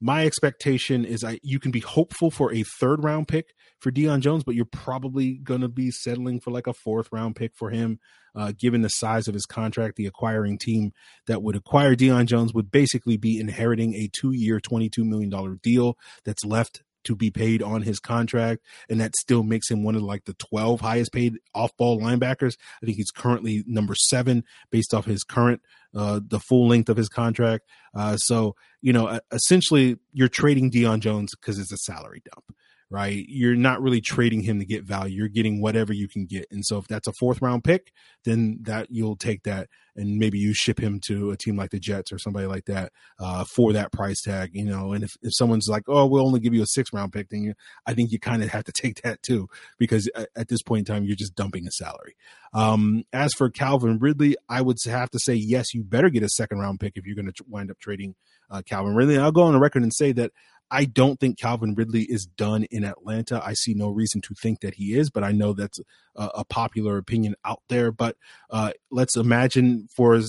[0.00, 4.20] my expectation is I you can be hopeful for a third round pick for Deion
[4.20, 7.70] Jones, but you're probably going to be settling for like a fourth round pick for
[7.70, 7.98] him,
[8.34, 9.96] uh, given the size of his contract.
[9.96, 10.92] The acquiring team
[11.26, 15.96] that would acquire Deion Jones would basically be inheriting a two year, $22 million deal
[16.24, 20.02] that's left to be paid on his contract, and that still makes him one of
[20.02, 22.56] like the 12 highest paid off ball linebackers.
[22.82, 25.62] I think he's currently number seven based off his current
[25.94, 27.66] uh, the full length of his contract.
[27.94, 32.54] Uh, so you know, essentially, you're trading Deion Jones because it's a salary dump
[32.90, 33.24] right?
[33.28, 35.16] You're not really trading him to get value.
[35.16, 36.46] You're getting whatever you can get.
[36.50, 37.92] And so if that's a fourth round pick,
[38.24, 41.78] then that you'll take that and maybe you ship him to a team like the
[41.78, 44.92] Jets or somebody like that uh, for that price tag, you know.
[44.92, 47.42] And if, if someone's like, oh, we'll only give you a six round pick, then
[47.42, 47.54] you,
[47.86, 49.48] I think you kind of have to take that too,
[49.78, 52.16] because at, at, this point in time, you're just dumping a salary.
[52.52, 56.28] Um, as for Calvin Ridley, I would have to say, yes, you better get a
[56.28, 58.16] second round pick if you're going to wind up trading
[58.50, 59.18] uh, Calvin Ridley.
[59.18, 60.32] I'll go on the record and say that
[60.70, 63.42] I don't think Calvin Ridley is done in Atlanta.
[63.44, 65.80] I see no reason to think that he is, but I know that's
[66.16, 67.90] a, a popular opinion out there.
[67.90, 68.16] But
[68.50, 70.22] uh, let's imagine for a,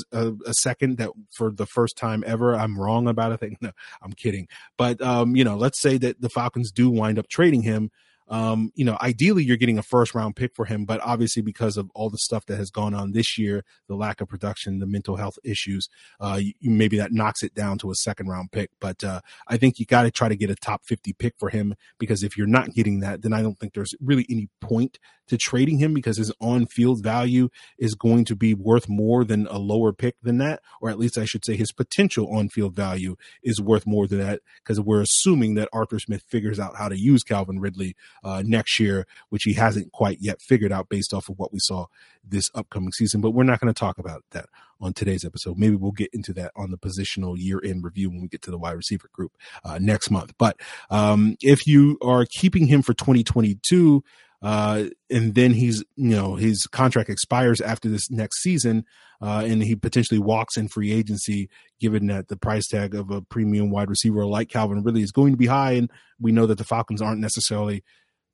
[0.45, 3.57] a, second that for the first time ever, I'm wrong about a thing.
[3.61, 4.47] No, I'm kidding.
[4.75, 7.91] But um, you know, let's say that the Falcons do wind up trading him
[8.31, 11.75] um, you know, ideally you're getting a first round pick for him, but obviously because
[11.75, 14.87] of all the stuff that has gone on this year, the lack of production, the
[14.87, 15.89] mental health issues,
[16.21, 18.71] uh, you, maybe that knocks it down to a second round pick.
[18.79, 21.49] But uh, I think you got to try to get a top 50 pick for
[21.49, 24.97] him because if you're not getting that, then I don't think there's really any point
[25.31, 27.47] to trading him because his on field value
[27.79, 31.17] is going to be worth more than a lower pick than that, or at least
[31.17, 35.01] I should say his potential on field value is worth more than that because we're
[35.01, 39.43] assuming that Arthur Smith figures out how to use Calvin Ridley uh, next year, which
[39.43, 41.85] he hasn't quite yet figured out based off of what we saw
[42.23, 43.21] this upcoming season.
[43.21, 44.47] But we're not going to talk about that
[44.81, 45.57] on today's episode.
[45.57, 48.51] Maybe we'll get into that on the positional year end review when we get to
[48.51, 49.31] the wide receiver group
[49.63, 50.33] uh, next month.
[50.37, 50.57] But
[50.89, 54.03] um, if you are keeping him for 2022,
[54.41, 58.85] uh, and then he's you know his contract expires after this next season,
[59.21, 61.49] uh, and he potentially walks in free agency.
[61.79, 65.33] Given that the price tag of a premium wide receiver like Calvin Ridley is going
[65.33, 67.83] to be high, and we know that the Falcons aren't necessarily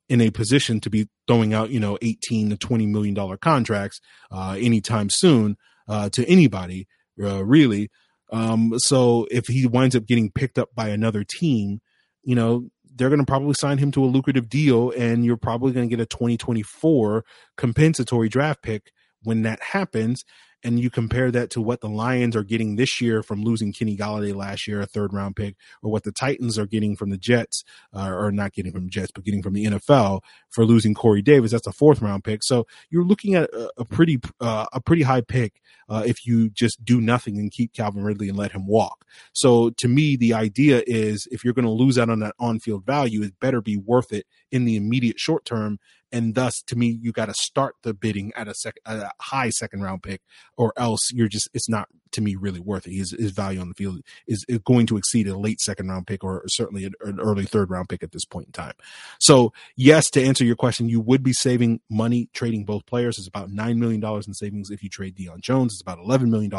[0.08, 4.00] in a position to be throwing out, you know, 18 to 20 million dollar contracts
[4.30, 6.88] uh, anytime soon uh, to anybody,
[7.22, 7.90] uh, really.
[8.30, 11.80] Um, so if he winds up getting picked up by another team,
[12.22, 15.72] you know, they're going to probably sign him to a lucrative deal, and you're probably
[15.72, 17.24] going to get a 2024
[17.56, 20.24] compensatory draft pick when that happens
[20.64, 23.96] and you compare that to what the Lions are getting this year from losing Kenny
[23.96, 27.16] Golladay last year, a third round pick, or what the Titans are getting from the
[27.16, 31.22] Jets, uh, or not getting from Jets, but getting from the NFL for losing Corey
[31.22, 32.42] Davis, that's a fourth round pick.
[32.42, 36.50] So you're looking at a, a pretty uh, a pretty high pick uh, if you
[36.50, 39.04] just do nothing and keep Calvin Ridley and let him walk.
[39.32, 42.58] So to me, the idea is if you're going to lose out on that on
[42.58, 45.78] field value, it better be worth it in the immediate short term
[46.12, 49.50] and thus to me you got to start the bidding at a, sec, a high
[49.50, 50.22] second round pick
[50.56, 52.94] or else you're just it's not to me really worth it.
[52.94, 56.06] His, his value on the field is, is going to exceed a late second round
[56.06, 58.74] pick or certainly an, an early third round pick at this point in time.
[59.20, 63.18] So yes to answer your question you would be saving money trading both players.
[63.18, 65.74] It's about $9 million in savings if you trade Deion Jones.
[65.74, 66.52] It's about $11 million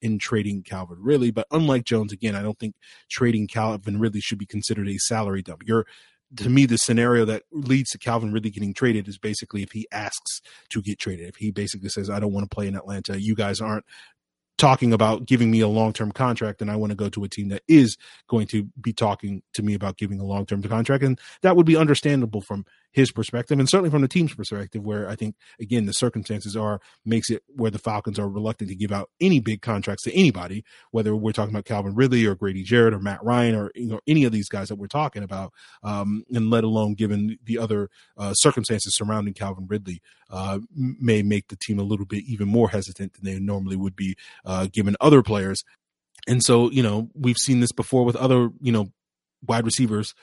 [0.00, 1.30] in trading Calvin Ridley.
[1.30, 2.74] But unlike Jones again I don't think
[3.10, 5.62] trading Calvin Ridley should be considered a salary dump.
[5.64, 5.86] You're
[6.36, 9.86] to me, the scenario that leads to Calvin Ridley getting traded is basically if he
[9.92, 10.40] asks
[10.70, 11.28] to get traded.
[11.28, 13.84] If he basically says, I don't want to play in Atlanta, you guys aren't
[14.58, 17.28] talking about giving me a long term contract, and I want to go to a
[17.28, 17.96] team that is
[18.28, 21.02] going to be talking to me about giving a long term contract.
[21.02, 25.08] And that would be understandable from his perspective and certainly from the team's perspective, where
[25.08, 28.92] I think again the circumstances are makes it where the Falcons are reluctant to give
[28.92, 32.94] out any big contracts to anybody, whether we're talking about Calvin Ridley or Grady Jarrett
[32.94, 35.52] or Matt Ryan or you know any of these guys that we're talking about,
[35.82, 40.00] um, and let alone given the other uh, circumstances surrounding Calvin Ridley,
[40.30, 43.96] uh, may make the team a little bit even more hesitant than they normally would
[43.96, 45.62] be, uh, given other players.
[46.26, 48.92] And so, you know, we've seen this before with other, you know,
[49.46, 50.14] wide receivers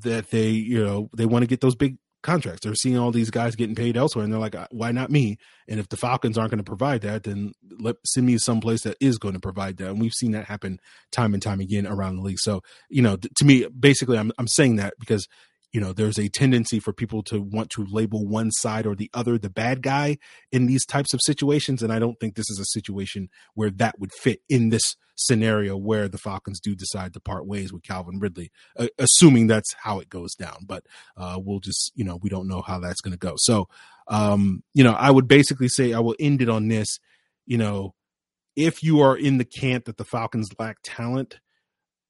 [0.00, 2.60] that they you know they want to get those big contracts.
[2.62, 5.38] They're seeing all these guys getting paid elsewhere, and they're like, uh, "Why not me?"
[5.68, 8.96] And if the Falcons aren't going to provide that, then let send me someplace that
[9.00, 9.90] is going to provide that.
[9.90, 10.78] And we've seen that happen
[11.10, 12.38] time and time again around the league.
[12.40, 15.26] So, you know, to me, basically, I'm I'm saying that because
[15.72, 19.10] you know there's a tendency for people to want to label one side or the
[19.14, 20.18] other the bad guy
[20.50, 23.98] in these types of situations and i don't think this is a situation where that
[23.98, 28.18] would fit in this scenario where the falcons do decide to part ways with calvin
[28.18, 30.84] ridley uh, assuming that's how it goes down but
[31.16, 33.34] uh, we'll just you know we don't know how that's going to go.
[33.36, 33.68] So
[34.08, 36.98] um, you know i would basically say i will end it on this.
[37.46, 37.94] You know
[38.56, 41.40] if you are in the camp that the falcons lack talent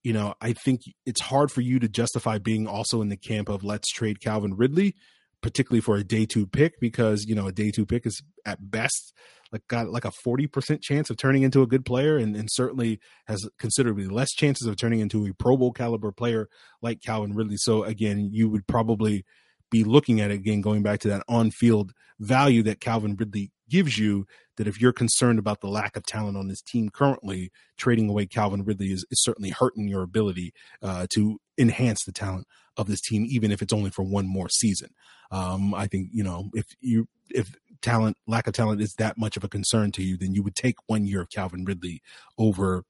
[0.02, 3.48] you know, I think it's hard for you to justify being also in the camp
[3.48, 4.94] of let's trade Calvin Ridley,
[5.42, 8.70] particularly for a day two pick, because you know a day two pick is at
[8.70, 9.12] best
[9.52, 12.48] like got like a forty percent chance of turning into a good player, and, and
[12.50, 16.48] certainly has considerably less chances of turning into a Pro Bowl caliber player
[16.80, 17.56] like Calvin Ridley.
[17.58, 19.24] So again, you would probably
[19.70, 23.50] be looking at it again, going back to that on field value that Calvin Ridley
[23.72, 24.26] gives you.
[24.58, 28.26] That if you're concerned about the lack of talent on this team currently, trading away
[28.26, 33.00] Calvin Ridley is, is certainly hurting your ability uh, to enhance the talent of this
[33.00, 34.90] team, even if it's only for one more season.
[35.30, 39.38] Um, I think you know if you if talent lack of talent is that much
[39.38, 42.02] of a concern to you, then you would take one year of Calvin Ridley
[42.38, 42.84] over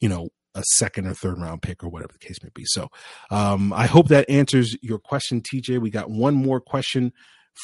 [0.00, 2.64] you know a second or third round pick or whatever the case may be.
[2.66, 2.88] So
[3.30, 5.80] um, I hope that answers your question, TJ.
[5.80, 7.12] We got one more question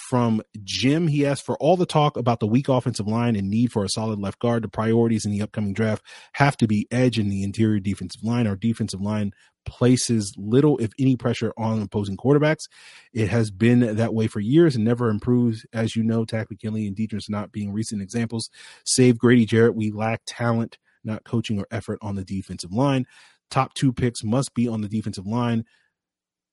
[0.09, 1.09] from Jim.
[1.09, 3.89] He asked for all the talk about the weak offensive line and need for a
[3.89, 4.65] solid left guard.
[4.65, 8.47] The priorities in the upcoming draft have to be edge in the interior defensive line.
[8.47, 9.33] Our defensive line
[9.65, 12.65] places little, if any, pressure on opposing quarterbacks.
[13.13, 15.65] It has been that way for years and never improves.
[15.73, 18.51] As you know, Takk McKinley and Deadrin Senat being recent examples.
[18.85, 19.77] Save Grady Jarrett.
[19.77, 23.07] We lack talent not coaching or effort on the defensive line.
[23.51, 25.65] Top two picks must be on the defensive line.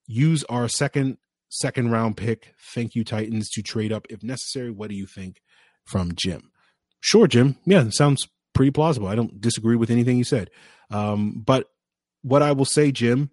[0.08, 1.18] Use our second
[1.50, 2.54] second round pick.
[2.74, 4.72] Thank you, Titans, to trade up if necessary.
[4.72, 5.42] What do you think
[5.86, 6.52] from Jim?
[7.02, 7.58] Sure, Jim.
[7.66, 9.08] Yeah, sounds pretty plausible.
[9.08, 10.50] I don't disagree with anything you said.
[10.92, 11.68] Um, but
[12.22, 13.32] what I will say, Jim,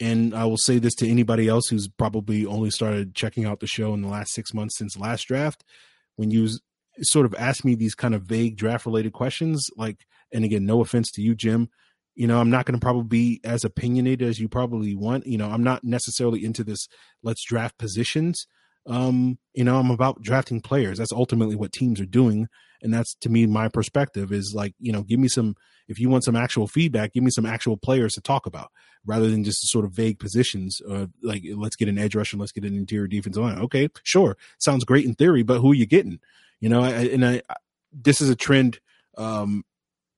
[0.00, 3.66] and I will say this to anybody else who's probably only started checking out the
[3.66, 5.64] show in the last six months since last draft,
[6.16, 6.48] when you
[7.02, 10.80] sort of ask me these kind of vague draft related questions, like and again, no
[10.80, 11.68] offense to you, Jim.
[12.14, 15.26] You know, I'm not going to probably be as opinionated as you probably want.
[15.26, 16.86] You know, I'm not necessarily into this
[17.22, 18.46] let's draft positions.
[18.86, 20.98] Um, you know, I'm about drafting players.
[20.98, 22.48] That's ultimately what teams are doing.
[22.82, 25.54] And that's to me, my perspective is like, you know, give me some,
[25.88, 28.70] if you want some actual feedback, give me some actual players to talk about
[29.06, 30.80] rather than just sort of vague positions.
[30.88, 33.58] Uh, like, let's get an edge rusher, let's get an interior defensive line.
[33.58, 34.36] Okay, sure.
[34.58, 36.20] Sounds great in theory, but who are you getting?
[36.60, 37.42] You know, I, and I,
[37.92, 38.80] this is a trend
[39.16, 39.64] um,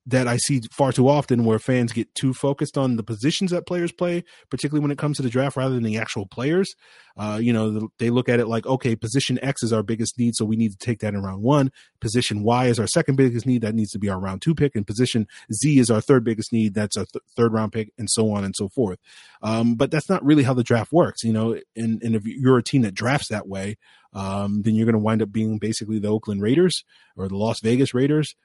[0.07, 3.67] that I see far too often where fans get too focused on the positions that
[3.67, 6.75] players play, particularly when it comes to the draft rather than the actual players.
[7.17, 10.35] Uh, you know, they look at it like, okay, position X is our biggest need,
[10.35, 11.71] so we need to take that in round one.
[11.99, 14.75] Position Y is our second biggest need, that needs to be our round two pick,
[14.75, 18.09] and position Z is our third biggest need, that's our th- third round pick, and
[18.09, 18.99] so on and so forth.
[19.41, 21.59] Um, but that's not really how the draft works, you know.
[21.75, 23.77] And, and if you're a team that drafts that way,
[24.13, 26.85] um, then you're going to wind up being basically the Oakland Raiders
[27.17, 28.35] or the Las Vegas Raiders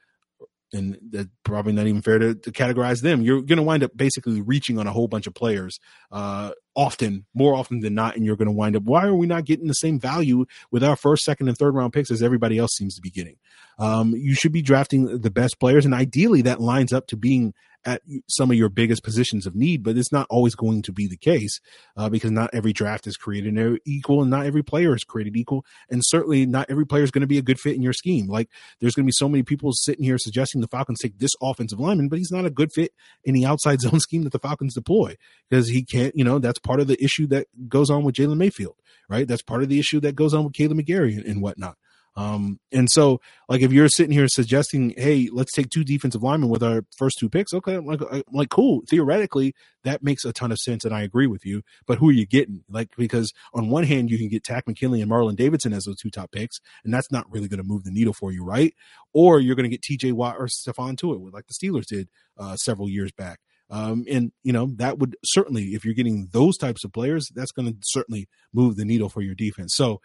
[0.73, 3.21] and that's probably not even fair to, to categorize them.
[3.21, 5.79] You're going to wind up basically reaching on a whole bunch of players,
[6.11, 8.83] uh, often, more often than not, and you're going to wind up.
[8.83, 11.93] Why are we not getting the same value with our first, second, and third round
[11.93, 13.37] picks as everybody else seems to be getting?
[13.79, 17.53] Um, you should be drafting the best players, and ideally, that lines up to being
[17.85, 21.07] at some of your biggest positions of need, but it's not always going to be
[21.07, 21.59] the case
[21.97, 25.65] uh, because not every draft is created equal and not every player is created equal.
[25.89, 28.27] And certainly not every player is going to be a good fit in your scheme.
[28.27, 31.31] Like there's going to be so many people sitting here suggesting the Falcons take this
[31.41, 32.91] offensive lineman, but he's not a good fit
[33.23, 35.15] in the outside zone scheme that the Falcons deploy
[35.49, 38.37] because he can't, you know, that's part of the issue that goes on with Jalen
[38.37, 38.75] Mayfield,
[39.09, 39.27] right?
[39.27, 41.77] That's part of the issue that goes on with Kaleb McGary and, and whatnot.
[42.15, 46.49] Um, and so, like, if you're sitting here suggesting, "Hey, let's take two defensive linemen
[46.49, 48.81] with our first two picks," okay, I'm like, I'm like, cool.
[48.89, 51.63] Theoretically, that makes a ton of sense, and I agree with you.
[51.87, 52.63] But who are you getting?
[52.69, 55.97] Like, because on one hand, you can get Takk McKinley and Marlon Davidson as those
[55.97, 58.73] two top picks, and that's not really going to move the needle for you, right?
[59.13, 60.11] Or you're going to get T.J.
[60.11, 63.39] Watt or Stephon Tuitt, like the Steelers did uh, several years back.
[63.69, 67.51] Um, and you know that would certainly, if you're getting those types of players, that's
[67.51, 69.73] going to certainly move the needle for your defense.
[69.75, 69.99] So,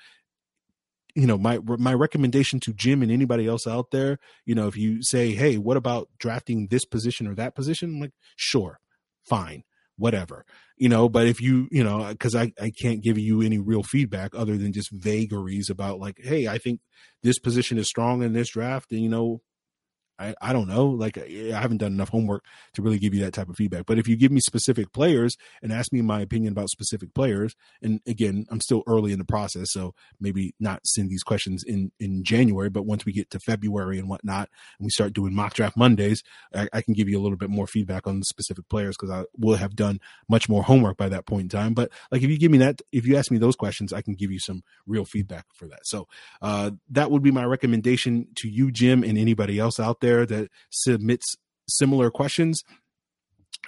[1.18, 4.76] you know, my my recommendation to Jim and anybody else out there, you know, if
[4.76, 7.94] you say, hey, what about drafting this position or that position?
[7.94, 8.78] I'm like, sure,
[9.24, 9.64] fine
[9.98, 10.44] whatever
[10.76, 13.82] you know but if you you know because I, I can't give you any real
[13.82, 16.80] feedback other than just vagaries about like hey i think
[17.24, 19.40] this position is strong in this draft and you know
[20.18, 20.86] I, I don't know.
[20.86, 22.44] Like I haven't done enough homework
[22.74, 23.86] to really give you that type of feedback.
[23.86, 27.54] But if you give me specific players and ask me my opinion about specific players,
[27.82, 31.92] and again, I'm still early in the process, so maybe not send these questions in
[32.00, 32.70] in January.
[32.70, 34.48] But once we get to February and whatnot,
[34.78, 36.22] and we start doing mock draft Mondays,
[36.54, 39.24] I, I can give you a little bit more feedback on specific players because I
[39.36, 41.74] will have done much more homework by that point in time.
[41.74, 44.14] But like if you give me that, if you ask me those questions, I can
[44.14, 45.86] give you some real feedback for that.
[45.86, 46.08] So
[46.42, 50.26] uh, that would be my recommendation to you, Jim, and anybody else out there there
[50.26, 51.36] that submits
[51.68, 52.62] similar questions.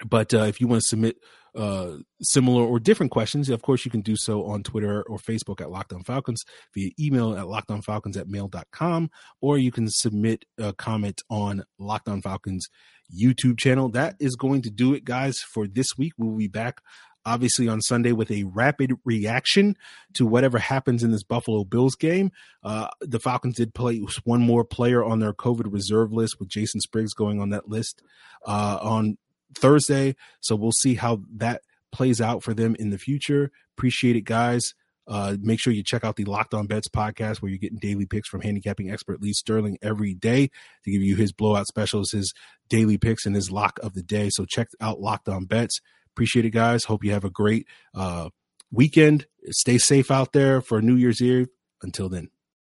[0.05, 1.17] But uh, if you want to submit
[1.55, 5.61] uh, similar or different questions, of course, you can do so on Twitter or Facebook
[5.61, 9.09] at Locked On Falcons, via email at lockedonfalcons at mail.com,
[9.41, 12.67] or you can submit a comment on Locked On Falcons
[13.13, 13.89] YouTube channel.
[13.89, 16.13] That is going to do it, guys, for this week.
[16.17, 16.77] We'll be back
[17.25, 19.75] obviously on Sunday with a rapid reaction
[20.13, 22.31] to whatever happens in this Buffalo Bills game.
[22.63, 26.81] Uh, the Falcons did play one more player on their COVID reserve list with Jason
[26.81, 28.01] Spriggs going on that list
[28.45, 29.17] uh, on
[29.53, 30.15] Thursday.
[30.39, 31.61] So we'll see how that
[31.91, 33.51] plays out for them in the future.
[33.77, 34.73] Appreciate it, guys.
[35.07, 38.05] Uh, make sure you check out the Locked On Bets podcast where you're getting daily
[38.05, 40.49] picks from handicapping expert Lee Sterling every day
[40.85, 42.33] to give you his blowout specials, his
[42.69, 44.29] daily picks, and his lock of the day.
[44.31, 45.81] So check out Locked On Bets.
[46.15, 46.85] Appreciate it, guys.
[46.85, 48.29] Hope you have a great uh,
[48.71, 49.27] weekend.
[49.51, 51.47] Stay safe out there for New Year's Eve.
[51.83, 52.29] Until then.